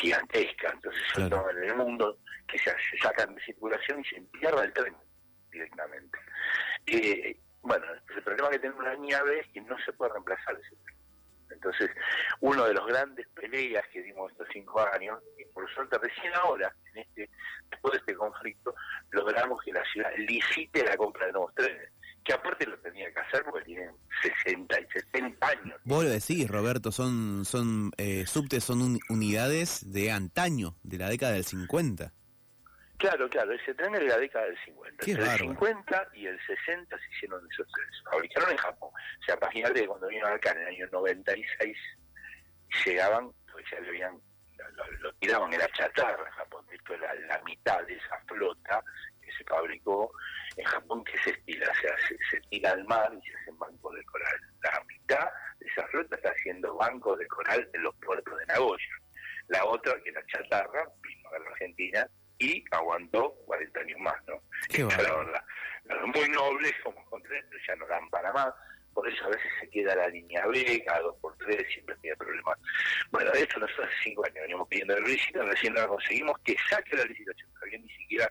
gigantesca. 0.00 0.70
Entonces, 0.72 1.02
Claro. 1.14 1.50
en 1.50 1.64
el 1.64 1.76
mundo, 1.76 2.18
que 2.48 2.58
se, 2.58 2.70
se 2.90 2.98
sacan 3.02 3.34
de 3.34 3.42
circulación 3.42 4.00
y 4.00 4.04
se 4.04 4.16
entierra 4.16 4.64
el 4.64 4.72
tren 4.72 4.96
directamente. 5.50 6.18
Eh, 6.86 7.38
bueno, 7.60 7.84
el 8.16 8.22
problema 8.22 8.48
que 8.50 8.58
tenemos 8.60 8.82
la 8.84 8.94
nieve 8.96 9.40
es 9.40 9.46
que 9.48 9.60
no 9.60 9.76
se 9.84 9.92
puede 9.92 10.12
reemplazar 10.12 10.54
ese 10.58 10.74
tren. 10.84 10.93
Entonces, 11.64 11.90
uno 12.40 12.66
de 12.66 12.74
los 12.74 12.86
grandes 12.86 13.26
peleas 13.34 13.82
que 13.92 14.02
dimos 14.02 14.30
estos 14.32 14.46
cinco 14.52 14.80
años, 14.92 15.18
y 15.38 15.44
por 15.46 15.68
suerte 15.72 15.96
recién 15.98 16.32
ahora, 16.34 16.70
en 16.92 16.98
este, 17.02 17.30
después 17.70 17.92
de 17.92 17.98
este 18.00 18.14
conflicto, 18.14 18.74
logramos 19.10 19.62
que 19.62 19.72
la 19.72 19.82
ciudad 19.90 20.10
licite 20.18 20.84
la 20.84 20.94
compra 20.96 21.26
de 21.26 21.32
nuevos 21.32 21.54
trenes, 21.54 21.90
que 22.22 22.34
aparte 22.34 22.66
lo 22.66 22.78
tenía 22.80 23.10
que 23.12 23.20
hacer 23.20 23.44
porque 23.44 23.64
tienen 23.64 23.92
60 24.44 24.78
y 24.80 24.86
70 24.92 25.46
años. 25.46 25.80
Vos 25.84 26.04
lo 26.04 26.10
decís, 26.10 26.46
Roberto, 26.50 26.92
son, 26.92 27.44
son 27.46 27.92
eh, 27.96 28.26
subtes, 28.26 28.62
son 28.62 28.82
un- 28.82 29.00
unidades 29.08 29.90
de 29.90 30.10
antaño, 30.12 30.74
de 30.82 30.98
la 30.98 31.08
década 31.08 31.32
del 31.32 31.44
50. 31.44 32.12
Claro, 32.98 33.28
claro, 33.28 33.52
ese 33.52 33.74
tren 33.74 33.94
es 33.94 34.00
de 34.02 34.06
la 34.08 34.18
década 34.18 34.44
del 34.46 34.56
50. 34.64 35.04
Qué 35.04 35.10
Entre 35.12 35.24
el 35.24 35.30
bárbaro. 35.30 35.50
50 35.60 36.08
y 36.14 36.26
el 36.26 36.38
60 36.46 36.96
se 36.98 37.04
hicieron 37.16 37.40
esos 37.50 37.66
trenes. 37.72 38.02
Fabricaron 38.10 38.50
en 38.52 38.56
Japón. 38.58 38.83
O 39.20 39.24
sea, 39.24 39.36
imagínate 39.40 39.80
que 39.80 39.86
cuando 39.86 40.08
vinieron 40.08 40.32
acá 40.32 40.52
en 40.52 40.58
el 40.58 40.68
año 40.68 40.88
96, 40.92 41.76
llegaban, 42.84 43.32
pues 43.52 43.64
ya 43.70 43.80
le 43.80 43.88
habían, 43.88 44.20
lo, 45.00 45.12
tiraban, 45.14 45.52
era 45.52 45.66
chatarra 45.68 46.26
en 46.26 46.32
Japón. 46.32 46.66
Esto 46.70 46.94
era 46.94 47.14
la 47.14 47.40
mitad 47.44 47.82
de 47.86 47.94
esa 47.94 48.18
flota 48.26 48.82
que 49.20 49.32
se 49.32 49.44
fabricó 49.44 50.12
en 50.56 50.64
Japón 50.64 51.04
que 51.04 51.18
se 51.18 51.30
estira, 51.30 51.70
o 51.70 51.74
sea, 51.74 51.96
se, 52.08 52.16
se 52.30 52.40
tira 52.48 52.70
al 52.72 52.84
mar 52.84 53.10
y 53.12 53.26
se 53.30 53.36
hacen 53.38 53.58
bancos 53.58 53.94
de 53.94 54.04
coral. 54.04 54.40
La 54.62 54.82
mitad 54.86 55.28
de 55.58 55.66
esa 55.66 55.86
flota 55.88 56.16
está 56.16 56.30
haciendo 56.30 56.74
bancos 56.76 57.18
de 57.18 57.26
coral 57.28 57.68
en 57.72 57.82
los 57.82 57.94
puertos 57.96 58.38
de 58.38 58.46
Nagoya. 58.46 58.84
La 59.48 59.64
otra, 59.64 60.00
que 60.02 60.10
era 60.10 60.24
chatarra, 60.26 60.88
vino 61.02 61.28
a 61.30 61.38
la 61.38 61.50
Argentina 61.50 62.08
y 62.38 62.64
aguantó 62.70 63.34
40 63.46 63.80
años 63.80 64.00
más, 64.00 64.14
¿no? 64.26 64.40
Qué 64.68 64.82
Esta, 64.82 65.02
la 65.02 65.08
bárbaro. 65.10 65.26
verdad, 65.26 65.44
los 65.84 66.06
muy 66.08 66.28
nobles 66.30 66.72
como 66.82 67.04
con 67.06 67.22
tres, 67.22 67.44
pero 67.48 67.62
ya 67.66 67.76
no 67.76 67.86
dan 67.86 68.08
para 68.10 68.32
más. 68.32 68.52
Por 68.94 69.08
eso 69.08 69.24
a 69.24 69.28
veces 69.28 69.50
se 69.60 69.68
queda 69.70 69.94
la 69.96 70.08
línea 70.08 70.46
B, 70.46 70.82
cada 70.86 71.00
dos 71.00 71.16
por 71.20 71.36
tres, 71.38 71.66
siempre 71.72 71.96
tiene 72.00 72.16
problemas. 72.16 72.58
Bueno, 73.10 73.30
de 73.32 73.42
hecho 73.42 73.58
nosotros 73.58 73.88
hace 73.88 73.96
cinco 74.04 74.24
años 74.24 74.42
venimos 74.42 74.68
pidiendo 74.68 74.96
el 74.96 75.04
licitación, 75.04 75.48
recién 75.48 75.76
ahora 75.76 75.88
conseguimos 75.88 76.38
que 76.44 76.56
saque 76.70 76.96
la 76.96 77.04
licitación, 77.04 77.50
todavía 77.54 77.78
ni 77.78 77.90
siquiera 77.90 78.30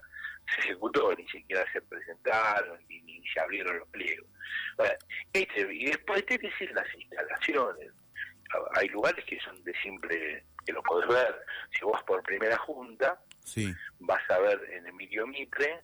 se 0.52 0.60
ejecutó, 0.60 1.14
ni 1.14 1.28
siquiera 1.28 1.64
se 1.72 1.80
presentaron, 1.82 2.78
ni, 2.88 3.00
ni 3.02 3.22
se 3.28 3.40
abrieron 3.40 3.78
los 3.78 3.88
pliegos. 3.88 4.28
Bueno, 4.76 4.94
este, 5.32 5.74
y 5.74 5.86
después 5.86 6.24
te 6.26 6.38
decir 6.38 6.72
las 6.74 6.92
instalaciones. 6.94 7.90
Hay 8.76 8.88
lugares 8.88 9.24
que 9.24 9.38
son 9.40 9.62
de 9.64 9.74
simple, 9.82 10.44
que 10.64 10.72
lo 10.72 10.82
podés 10.82 11.08
ver. 11.08 11.44
Si 11.72 11.84
vos 11.84 12.00
por 12.04 12.22
primera 12.22 12.56
junta, 12.58 13.20
Sí, 13.44 13.74
vas 13.98 14.22
a 14.30 14.38
ver 14.38 14.58
en 14.72 14.86
Emilio 14.86 15.26
Mitre 15.26 15.82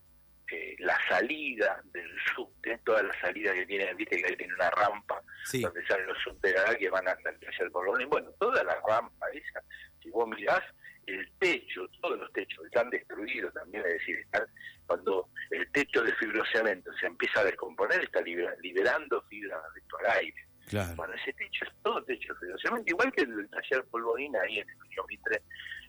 eh, 0.53 0.77
la 0.79 0.99
salida 1.09 1.83
del 1.93 2.11
subte, 2.35 2.79
toda 2.85 3.03
la 3.03 3.21
salida 3.21 3.53
que 3.55 3.67
tiene, 3.67 3.93
viste 3.95 4.21
que 4.21 4.27
ahí 4.27 4.37
tiene 4.37 4.55
una 4.55 4.71
rampa 4.71 5.23
sí. 5.45 5.63
donde 5.63 5.85
salen 5.87 6.07
los 6.07 6.19
acá 6.27 6.77
que 6.77 6.91
van 6.91 7.07
hasta 7.09 7.31
el 7.31 7.39
taller 7.41 7.71
Colón. 7.71 8.09
Bueno, 8.09 8.31
toda 8.39 8.63
la 8.65 8.75
rampa 8.87 9.27
esa, 9.33 9.63
si 10.03 10.11
vos 10.11 10.29
mirás, 10.29 10.63
el 11.07 11.29
techo, 11.39 11.89
todos 12.01 12.19
los 12.19 12.33
techos 12.33 12.65
están 12.67 12.89
destruidos 12.91 13.53
también, 13.55 13.85
es 13.87 13.95
decir, 13.95 14.19
están, 14.19 14.47
cuando 14.87 15.29
el 15.51 15.71
techo 15.73 16.03
de 16.03 16.13
fibrocemento 16.15 16.93
se 17.01 17.07
empieza 17.07 17.41
a 17.41 17.45
descomponer, 17.45 18.03
está 18.03 18.21
libera- 18.21 18.55
liberando 18.61 19.23
fibra 19.23 19.61
al 19.99 20.19
aire. 20.19 20.47
Claro. 20.69 20.95
Bueno, 20.95 21.15
ese 21.15 21.33
techo 21.33 21.65
es 21.65 21.73
todo 21.83 22.05
techo 22.05 22.33
de 22.35 22.41
fibrocemento, 22.41 22.91
igual 22.91 23.13
que 23.13 23.23
el 23.23 23.49
taller 23.51 23.85
Polvorina 23.87 24.41
ahí 24.43 24.61
en 24.61 24.69
Emilio 24.71 25.05
Mitre 25.09 25.43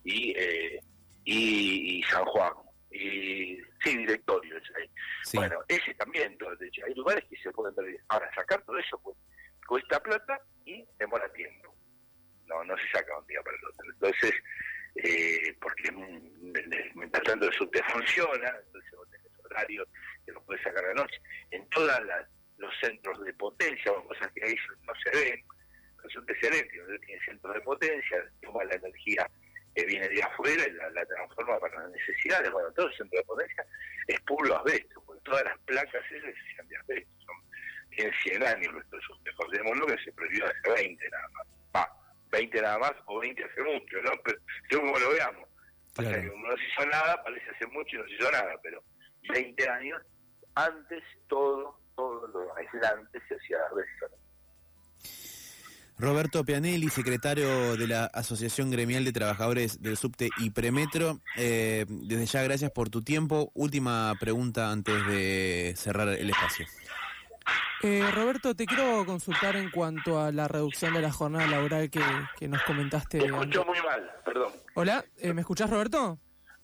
y, 0.04 0.32
eh, 0.36 0.80
y, 1.24 2.00
y 2.00 2.04
San 2.04 2.26
Juan. 2.26 2.54
Y 2.92 3.58
sí, 3.84 3.98
directorio 3.98 4.58
es 4.58 4.64
ahí. 4.76 4.90
Sí. 5.24 5.38
Bueno, 5.38 5.60
ese 5.68 5.94
también, 5.96 6.38
techo. 6.60 6.86
Hay 6.86 6.94
lugares 6.94 7.24
que 7.30 7.38
se 7.38 7.52
pueden 7.52 7.74
perder. 7.74 7.98
Ahora, 8.10 8.30
sacar 8.36 8.62
todo 8.64 8.78
eso 8.78 8.98
cu- 9.00 9.16
cuesta 9.68 10.02
plata 10.02 10.42
y 10.66 10.86
demora 11.00 11.32
tiempo. 11.34 11.74
No, 12.48 12.64
no 12.66 12.76
se 12.78 12.90
saca 12.92 13.18
un 13.18 13.26
día 13.28 13.42
para 13.42 13.56
el 13.58 13.66
otro. 13.66 13.92
Entonces, 13.94 14.34
eh, 14.96 15.56
porque 15.62 15.92
mientras 16.96 17.24
tanto 17.24 17.48
el 17.48 17.54
subte 17.54 17.82
funciona, 17.84 18.54
entonces 18.66 18.92
vos 18.98 19.10
tenés 19.10 19.46
horario 19.46 19.88
que 20.26 20.32
lo 20.34 20.44
puedes 20.44 20.62
sacar 20.64 20.84
a 20.84 20.88
la 20.90 20.94
noche. 20.96 21.22
En 21.52 21.68
todos 21.70 21.90
los 22.58 22.74
centros 22.82 23.24
de 23.24 23.34
potencia, 23.36 23.92
o 23.94 24.06
cosas 24.06 24.30
que 24.34 24.44
ahí 24.44 24.56
no 24.86 24.94
se 25.04 25.10
ven, 25.12 25.44
es 26.04 26.44
eléctrico, 26.44 26.84
entonces 26.84 27.08
tiene 27.08 27.26
centros 27.26 27.54
de 27.54 27.62
potencia, 27.62 28.32
toma 28.42 28.64
la 28.66 28.76
energía 28.76 29.30
que 29.76 29.86
viene 29.86 30.08
de 30.10 30.22
afuera 30.24 30.64
y 30.68 30.72
la, 30.74 30.90
la 30.90 31.06
transforma 31.06 31.60
para 31.60 31.82
las 31.82 31.92
necesidades. 31.92 32.52
Bueno, 32.52 32.72
todo 32.74 32.88
el 32.88 32.94
centro 32.98 33.18
de 33.20 33.26
potencia 33.26 33.66
es 34.08 34.20
puro 34.22 34.56
asbesto, 34.58 35.02
porque 35.06 35.22
todas 35.24 35.44
las 35.46 35.58
placas 35.60 36.04
esas 36.12 36.34
se 36.34 36.50
llaman 36.56 36.68
de 36.70 36.78
asbesto. 36.78 37.12
Son, 37.26 37.36
tienen 37.92 38.14
100 38.24 38.44
años 38.48 38.74
nuestros 38.74 39.04
subtes. 39.06 39.26
Recordémoslo 39.38 39.86
que 39.88 39.98
se 40.04 40.12
prohibió 40.14 40.46
hace 40.46 40.72
20 40.84 41.10
nada 41.10 41.28
más. 41.30 41.48
Va, 41.76 41.98
20 42.32 42.62
nada 42.62 42.78
más 42.80 42.94
o 43.06 43.20
20 43.20 43.44
hace 43.44 43.62
mucho, 43.64 44.02
¿no? 44.04 44.12
Pero 44.24 44.38
según 44.70 44.88
como 44.88 45.00
lo 45.00 45.12
veamos. 45.14 45.48
O 45.98 46.02
sea, 46.02 46.12
Claro. 46.12 46.22
que 46.32 46.38
no 46.38 46.58
se 46.58 46.64
hizo 46.64 46.86
nada, 46.90 47.24
parece 47.24 47.50
hace 47.50 47.68
mucho 47.68 47.96
y 47.96 48.00
no 48.00 48.06
se 48.06 48.14
hizo 48.14 48.32
nada, 48.32 48.54
pero 48.64 48.84
20 49.34 49.70
años 49.70 50.02
antes 50.56 51.04
todo, 51.28 51.78
todo 51.96 52.28
lo 52.28 52.56
aislante 52.56 53.20
se 53.28 53.36
hacía 53.36 53.58
de 53.58 53.64
asbesto. 53.66 54.08
Roberto 56.02 56.44
Pianelli, 56.44 56.90
secretario 56.90 57.78
de 57.78 57.88
la 57.88 58.06
Asociación 58.06 58.72
Gremial 58.72 59.06
de 59.06 59.14
Trabajadores 59.14 59.84
del 59.84 59.98
Subte 59.98 60.32
y 60.40 60.50
Premetro. 60.50 61.20
Eh, 61.38 61.86
desde 61.88 62.26
ya, 62.26 62.42
gracias 62.42 62.72
por 62.72 62.90
tu 62.90 63.04
tiempo. 63.04 63.52
Última 63.54 64.16
pregunta 64.20 64.72
antes 64.72 65.06
de 65.06 65.76
cerrar 65.78 66.08
el 66.10 66.28
espacio. 66.28 66.66
Eh, 67.84 68.04
Roberto, 68.16 68.56
te 68.56 68.66
quiero 68.66 69.06
consultar 69.06 69.56
en 69.56 69.70
cuanto 69.70 70.20
a 70.20 70.32
la 70.32 70.48
reducción 70.48 70.92
de 70.96 71.02
la 71.02 71.12
jornada 71.12 71.46
laboral 71.46 71.92
que, 71.92 72.02
que 72.36 72.48
nos 72.48 72.64
comentaste. 72.64 73.20
Te 73.20 73.26
antes. 73.26 73.40
escucho 73.40 73.66
muy 73.66 73.80
mal, 73.84 74.12
perdón. 74.26 74.54
Hola, 74.74 75.06
eh, 75.20 75.34
¿me 75.34 75.42
escuchás, 75.42 75.70
Roberto? 75.70 76.18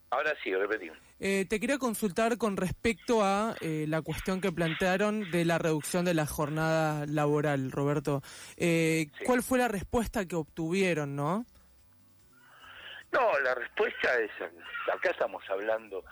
Ahora 0.10 0.34
sí, 0.44 0.52
repetí. 0.56 0.90
Eh, 1.20 1.46
te 1.50 1.60
quería 1.60 1.78
consultar 1.80 2.38
con 2.38 2.58
respecto 2.58 3.24
a 3.24 3.56
eh, 3.62 3.86
la 3.88 4.02
cuestión 4.04 4.40
que 4.40 4.52
plantearon 4.52 5.32
de 5.32 5.46
la 5.46 5.58
reducción 5.58 6.06
de 6.06 6.14
la 6.14 6.26
jornada 6.28 7.06
laboral, 7.08 7.72
Roberto. 7.72 8.22
Eh, 8.56 9.08
Sí. 9.18 9.24
¿Cuál 9.26 9.42
fue 9.44 9.58
la 9.58 9.68
respuesta 9.68 10.26
que 10.28 10.36
obtuvieron, 10.36 11.16
no? 11.16 11.46
No, 13.12 13.40
la 13.40 13.56
respuesta 13.56 14.20
es, 14.20 14.30
acá 14.94 15.10
estamos 15.12 15.44
hablando 15.50 16.04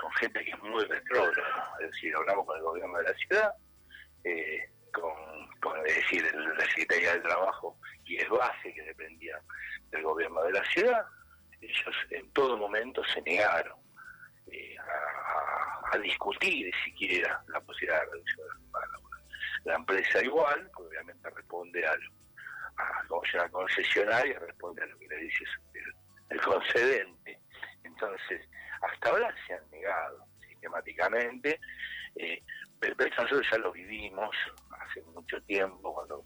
con 0.00 0.10
gente 0.12 0.44
que 0.44 0.50
es 0.50 0.62
muy 0.62 0.84
retrógrada, 0.84 1.72
es 1.80 1.90
decir, 1.90 2.14
hablamos 2.16 2.46
con 2.46 2.56
el 2.56 2.62
gobierno 2.62 2.96
de 2.98 3.04
la 3.04 3.14
ciudad, 3.14 3.52
eh, 4.24 4.70
con, 4.92 5.12
con, 5.60 5.78
es 5.86 5.94
decir, 5.96 6.24
el- 6.24 6.56
la 6.56 6.64
Secretaría 6.66 7.12
del 7.12 7.22
Trabajo 7.22 7.78
y 8.04 8.16
el 8.16 8.28
base 8.30 8.72
que 8.72 8.82
dependía 8.82 9.40
del 9.90 10.02
gobierno 10.02 10.42
de 10.44 10.52
la 10.52 10.64
ciudad, 10.64 11.04
ellos 11.60 11.94
en 12.10 12.30
todo 12.32 12.56
momento 12.56 13.02
se 13.12 13.20
negaron 13.22 13.76
eh, 14.52 14.76
a, 15.92 15.98
discutir 15.98 16.72
siquiera 16.84 17.42
la 17.48 17.60
posibilidad 17.60 18.00
de 18.00 18.06
reducción 18.12 18.46
de 18.46 18.72
la 18.72 18.98
jornada. 18.98 19.28
La 19.64 19.74
empresa 19.74 20.22
igual, 20.22 20.70
obviamente 20.74 21.30
responde 21.30 21.84
a, 21.86 21.96
lo- 21.96 22.12
a 22.76 23.04
como 23.08 23.24
se 23.24 23.36
llama, 23.38 23.50
concesionaria, 23.50 24.38
responde 24.38 24.82
a 24.82 24.86
lo 24.86 24.98
que 24.98 25.08
le 25.08 25.16
dice 25.16 25.44
el, 26.30 26.40
concedente. 26.40 27.40
Entonces, 27.82 28.48
hasta 28.82 29.08
ahora 29.10 29.34
se 29.46 29.54
han 29.54 29.70
negado 29.70 30.24
sistemáticamente, 30.46 31.60
eh, 32.16 32.42
pero 32.78 32.94
eso 33.04 33.22
nosotros 33.22 33.46
ya 33.50 33.58
lo 33.58 33.72
vivimos 33.72 34.30
hace 34.80 35.02
mucho 35.02 35.42
tiempo, 35.42 35.94
cuando 35.94 36.24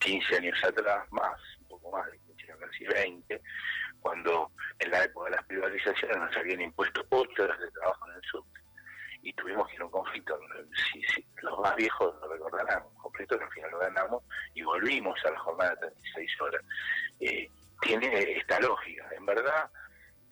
15 0.00 0.36
años 0.36 0.62
atrás, 0.64 1.10
más, 1.10 1.40
un 1.60 1.68
poco 1.68 1.90
más 1.92 2.10
de 2.10 2.18
15 2.18 2.52
años, 2.52 2.60
casi 2.70 2.84
20, 2.86 3.42
cuando 4.00 4.50
en 4.78 4.90
la 4.90 5.04
época 5.04 5.30
de 5.30 5.36
las 5.36 5.46
privatizaciones 5.46 6.16
nos 6.16 6.36
habían 6.36 6.60
impuesto 6.60 7.04
8 7.10 7.42
horas 7.42 7.58
de 7.60 7.70
trabajo 7.70 8.08
en 8.08 8.16
el 8.16 8.22
subte 8.22 8.60
y 9.22 9.32
tuvimos 9.32 9.66
que 9.68 9.74
ir 9.74 9.82
a 9.82 9.86
un 9.86 9.90
conflicto, 9.90 10.38
si, 10.92 11.02
si, 11.02 11.26
los 11.42 11.58
más 11.58 11.74
viejos 11.74 12.14
lo 12.20 12.32
recordarán, 12.32 12.84
un 12.84 13.02
conflicto 13.02 13.36
que 13.36 13.44
al 13.44 13.50
final 13.50 13.70
lo 13.72 13.78
ganamos 13.80 14.22
y 14.54 14.62
volvimos 14.62 15.18
a 15.24 15.30
la 15.32 15.38
jornada 15.40 15.70
de 15.70 15.76
36 15.78 16.40
horas. 16.42 16.62
Eh, 17.18 17.50
tiene 17.80 18.38
esta 18.38 18.60
lógica, 18.60 19.08
en 19.16 19.26
verdad 19.26 19.68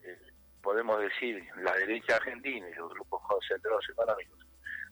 eh, 0.04 0.16
podemos 0.62 1.00
decir 1.00 1.44
la 1.56 1.75
derecha 1.75 2.16
argentina 2.16 2.68
y 2.68 2.75
los 2.75 2.90
grupos 2.90 3.21
concentrados 3.26 3.85
económicos 3.90 4.44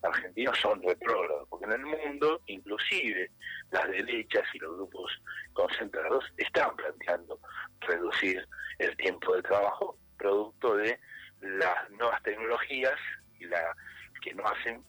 argentinos 0.03 0.59
son 0.59 0.83
retrógrados, 0.83 1.49
porque 1.49 1.67
en 1.67 1.73
el 1.73 1.87
mundo, 1.87 2.41
inclusive 2.47 3.31
las 3.71 3.89
derechas 3.89 4.43
y 4.55 4.59
los 4.59 4.77
grupos 4.77 5.13
concentrados 5.53 6.25
están 6.37 6.75
planteando 6.77 7.39
reducir 7.81 8.47
el 8.79 8.97
tiempo 8.97 9.35
de 9.35 9.43
trabajo 9.43 9.97
producto 10.19 10.77
de 10.77 10.99
las 11.41 11.91
nuevas 11.91 12.23
tecnologías 12.23 12.99
y 13.39 13.45
la 13.47 13.75
que 14.23 14.35
no 14.35 14.47
hacen 14.47 14.83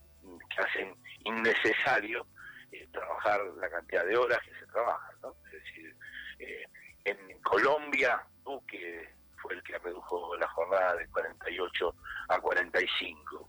que 0.48 0.62
hacen 0.62 0.94
innecesario 1.24 2.26
eh, 2.72 2.86
trabajar 2.92 3.40
la 3.60 3.68
cantidad 3.68 4.06
de 4.06 4.16
horas 4.16 4.38
que 4.42 4.54
se 4.58 4.66
trabajan 4.66 5.14
¿no? 5.22 5.34
es 5.46 5.52
decir 5.52 5.96
eh, 6.38 6.64
en 7.04 7.40
Colombia 7.42 8.24
Duque 8.44 9.12
fue 9.36 9.54
el 9.54 9.62
que 9.64 9.76
redujo 9.78 10.36
la 10.36 10.48
jornada 10.48 10.94
de 10.94 11.06
48 11.08 11.94
a 12.28 12.40
45 12.40 13.24
no 13.42 13.43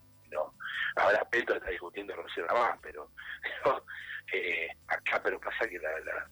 ahora 0.96 1.26
Petro 1.30 1.56
está 1.56 1.70
discutiendo 1.70 2.16
reducirla 2.16 2.54
más 2.54 2.80
pero, 2.82 3.12
eh, 4.34 4.68
acá 4.88 5.22
pero 5.24 5.40
pasa 5.40 5.68
que 5.68 5.80
la, 5.80 6.28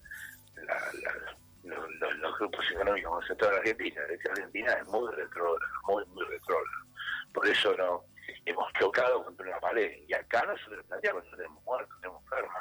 los, 1.64 2.40
grupos 2.40 2.72
económicos 2.72 3.12
concentrados 3.12 3.56
en 3.56 3.60
Argentina, 3.62 4.02
la 4.02 4.32
Argentina 4.32 4.74
es 4.74 4.88
muy 4.88 5.12
retrógrada, 5.14 5.72
muy, 5.88 6.06
muy 6.08 6.26
retrógrada. 6.26 6.86
Por 7.34 7.48
eso 7.48 7.76
no 7.78 8.06
hemos 8.46 8.74
chocado 8.74 9.24
contra 9.24 9.48
una 9.48 9.60
pared. 9.60 10.00
Y 10.08 10.14
acá 10.14 10.44
nosotros 10.46 10.86
planteamos, 10.88 11.24
tenemos 11.32 11.64
muertos, 11.64 12.00
tenemos 12.02 12.22
enfermos. 12.24 12.54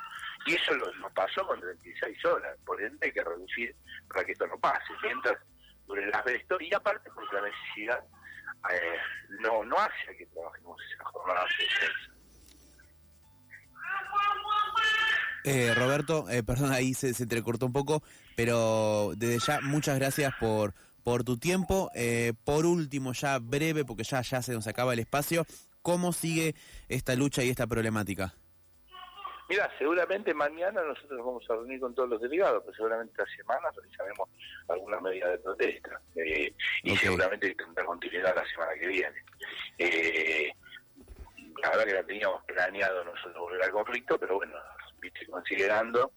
Y 0.46 0.54
eso 0.54 0.74
lo, 0.74 1.10
pasó 1.10 1.46
con 1.46 1.60
36 1.60 2.24
horas. 2.24 2.58
Por 2.64 2.80
ende 2.80 3.06
hay 3.06 3.12
que 3.12 3.24
reducir 3.24 3.74
para 4.08 4.24
que 4.24 4.32
esto 4.32 4.46
no 4.46 4.58
pase. 4.58 4.92
Mientras 5.02 5.38
dure 5.86 6.06
las 6.06 6.20
asbesto, 6.20 6.56
y 6.60 6.72
aparte 6.74 7.10
porque 7.14 7.34
la 7.34 7.42
necesidad 7.42 8.04
eh, 8.70 8.98
no, 9.40 9.64
no 9.64 9.76
hace 9.78 10.16
que 10.16 10.26
trabajemos 10.26 10.80
eh, 15.44 15.74
Roberto, 15.74 16.28
eh, 16.30 16.42
perdón, 16.42 16.72
ahí 16.72 16.94
se, 16.94 17.14
se 17.14 17.24
entrecortó 17.24 17.66
un 17.66 17.72
poco, 17.72 18.02
pero 18.36 19.12
desde 19.16 19.44
ya 19.44 19.60
muchas 19.60 19.98
gracias 19.98 20.32
por, 20.38 20.74
por 21.02 21.24
tu 21.24 21.36
tiempo. 21.36 21.90
Eh, 21.94 22.32
por 22.44 22.64
último, 22.64 23.12
ya 23.12 23.38
breve, 23.40 23.84
porque 23.84 24.04
ya, 24.04 24.22
ya 24.22 24.40
se 24.40 24.52
nos 24.52 24.66
acaba 24.68 24.92
el 24.92 25.00
espacio, 25.00 25.44
¿cómo 25.82 26.12
sigue 26.12 26.54
esta 26.88 27.16
lucha 27.16 27.42
y 27.42 27.50
esta 27.50 27.66
problemática? 27.66 28.34
Mira, 29.52 29.70
seguramente 29.76 30.32
mañana 30.32 30.80
nosotros 30.82 31.18
nos 31.18 31.26
vamos 31.26 31.50
a 31.50 31.52
reunir 31.52 31.78
con 31.78 31.94
todos 31.94 32.08
los 32.08 32.22
delegados, 32.22 32.62
pero 32.64 32.74
seguramente 32.74 33.12
esta 33.12 33.36
semana 33.36 33.68
realizaremos 33.76 34.30
alguna 34.66 34.98
medida 34.98 35.28
de 35.28 35.38
protesta 35.40 36.00
eh, 36.16 36.54
y 36.82 36.96
seguramente 36.96 37.54
tendrá 37.54 37.84
continuidad 37.84 38.34
la 38.34 38.46
semana 38.46 38.72
que 38.80 38.86
viene. 38.86 39.24
Eh, 39.76 40.50
la 41.62 41.68
verdad 41.68 41.84
que 41.84 41.92
la 41.92 42.02
teníamos 42.04 42.42
planeado 42.44 43.04
nosotros 43.04 43.36
volver 43.36 43.62
al 43.62 43.72
conflicto, 43.72 44.18
pero 44.18 44.36
bueno, 44.36 44.54
viste, 45.02 45.26
considerando 45.26 46.14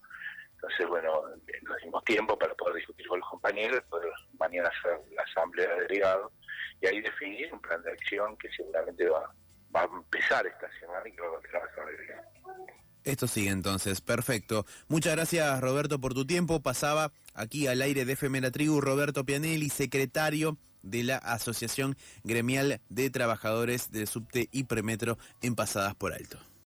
entonces, 0.54 0.88
bueno, 0.88 1.24
nos 1.64 1.82
dimos 1.84 2.06
tiempo 2.06 2.40
para 2.40 2.56
poder 2.56 2.78
discutir 2.78 3.06
con 3.06 3.20
los 3.20 3.30
compañeros, 3.30 3.84
poder 3.90 4.14
mañana 4.40 4.70
hacer 4.70 4.98
la 5.14 5.24
asamblea 5.24 5.76
de 5.76 5.82
delegados 5.82 6.32
y 6.80 6.88
ahí 6.88 7.02
definir 7.02 7.54
un 7.54 7.60
plan 7.60 7.84
de 7.84 7.92
acción 7.92 8.38
que 8.38 8.48
seguramente 8.56 9.10
va, 9.10 9.30
va 9.76 9.82
a 9.82 9.86
empezar 9.94 10.48
esta 10.48 10.72
semana 10.80 11.06
y 11.06 11.12
que 11.12 11.22
va 11.22 11.28
a 11.28 11.32
continuar 11.32 11.66
Esto 13.06 13.28
sigue 13.28 13.52
entonces, 13.52 14.02
perfecto. 14.02 14.66
Muchas 14.88 15.14
gracias 15.14 15.62
Roberto 15.62 16.02
por 16.02 16.16
tu 16.16 16.26
tiempo. 16.26 16.62
Pasaba 16.62 17.12
aquí 17.36 17.68
al 17.68 17.82
aire 17.82 18.04
de 18.04 18.14
FM 18.14 18.42
La 18.42 18.52
Tribu 18.52 18.82
Roberto 18.82 19.24
Pianelli, 19.24 19.70
secretario 19.70 20.58
de 20.82 21.04
la 21.04 21.18
Asociación 21.18 21.96
Gremial 22.24 22.82
de 22.90 23.10
Trabajadores 23.12 23.92
del 23.92 24.08
Subte 24.08 24.50
y 24.52 24.64
Premetro 24.64 25.18
en 25.42 25.56
Pasadas 25.56 25.96
por 25.96 26.14
Alto. 26.14 26.40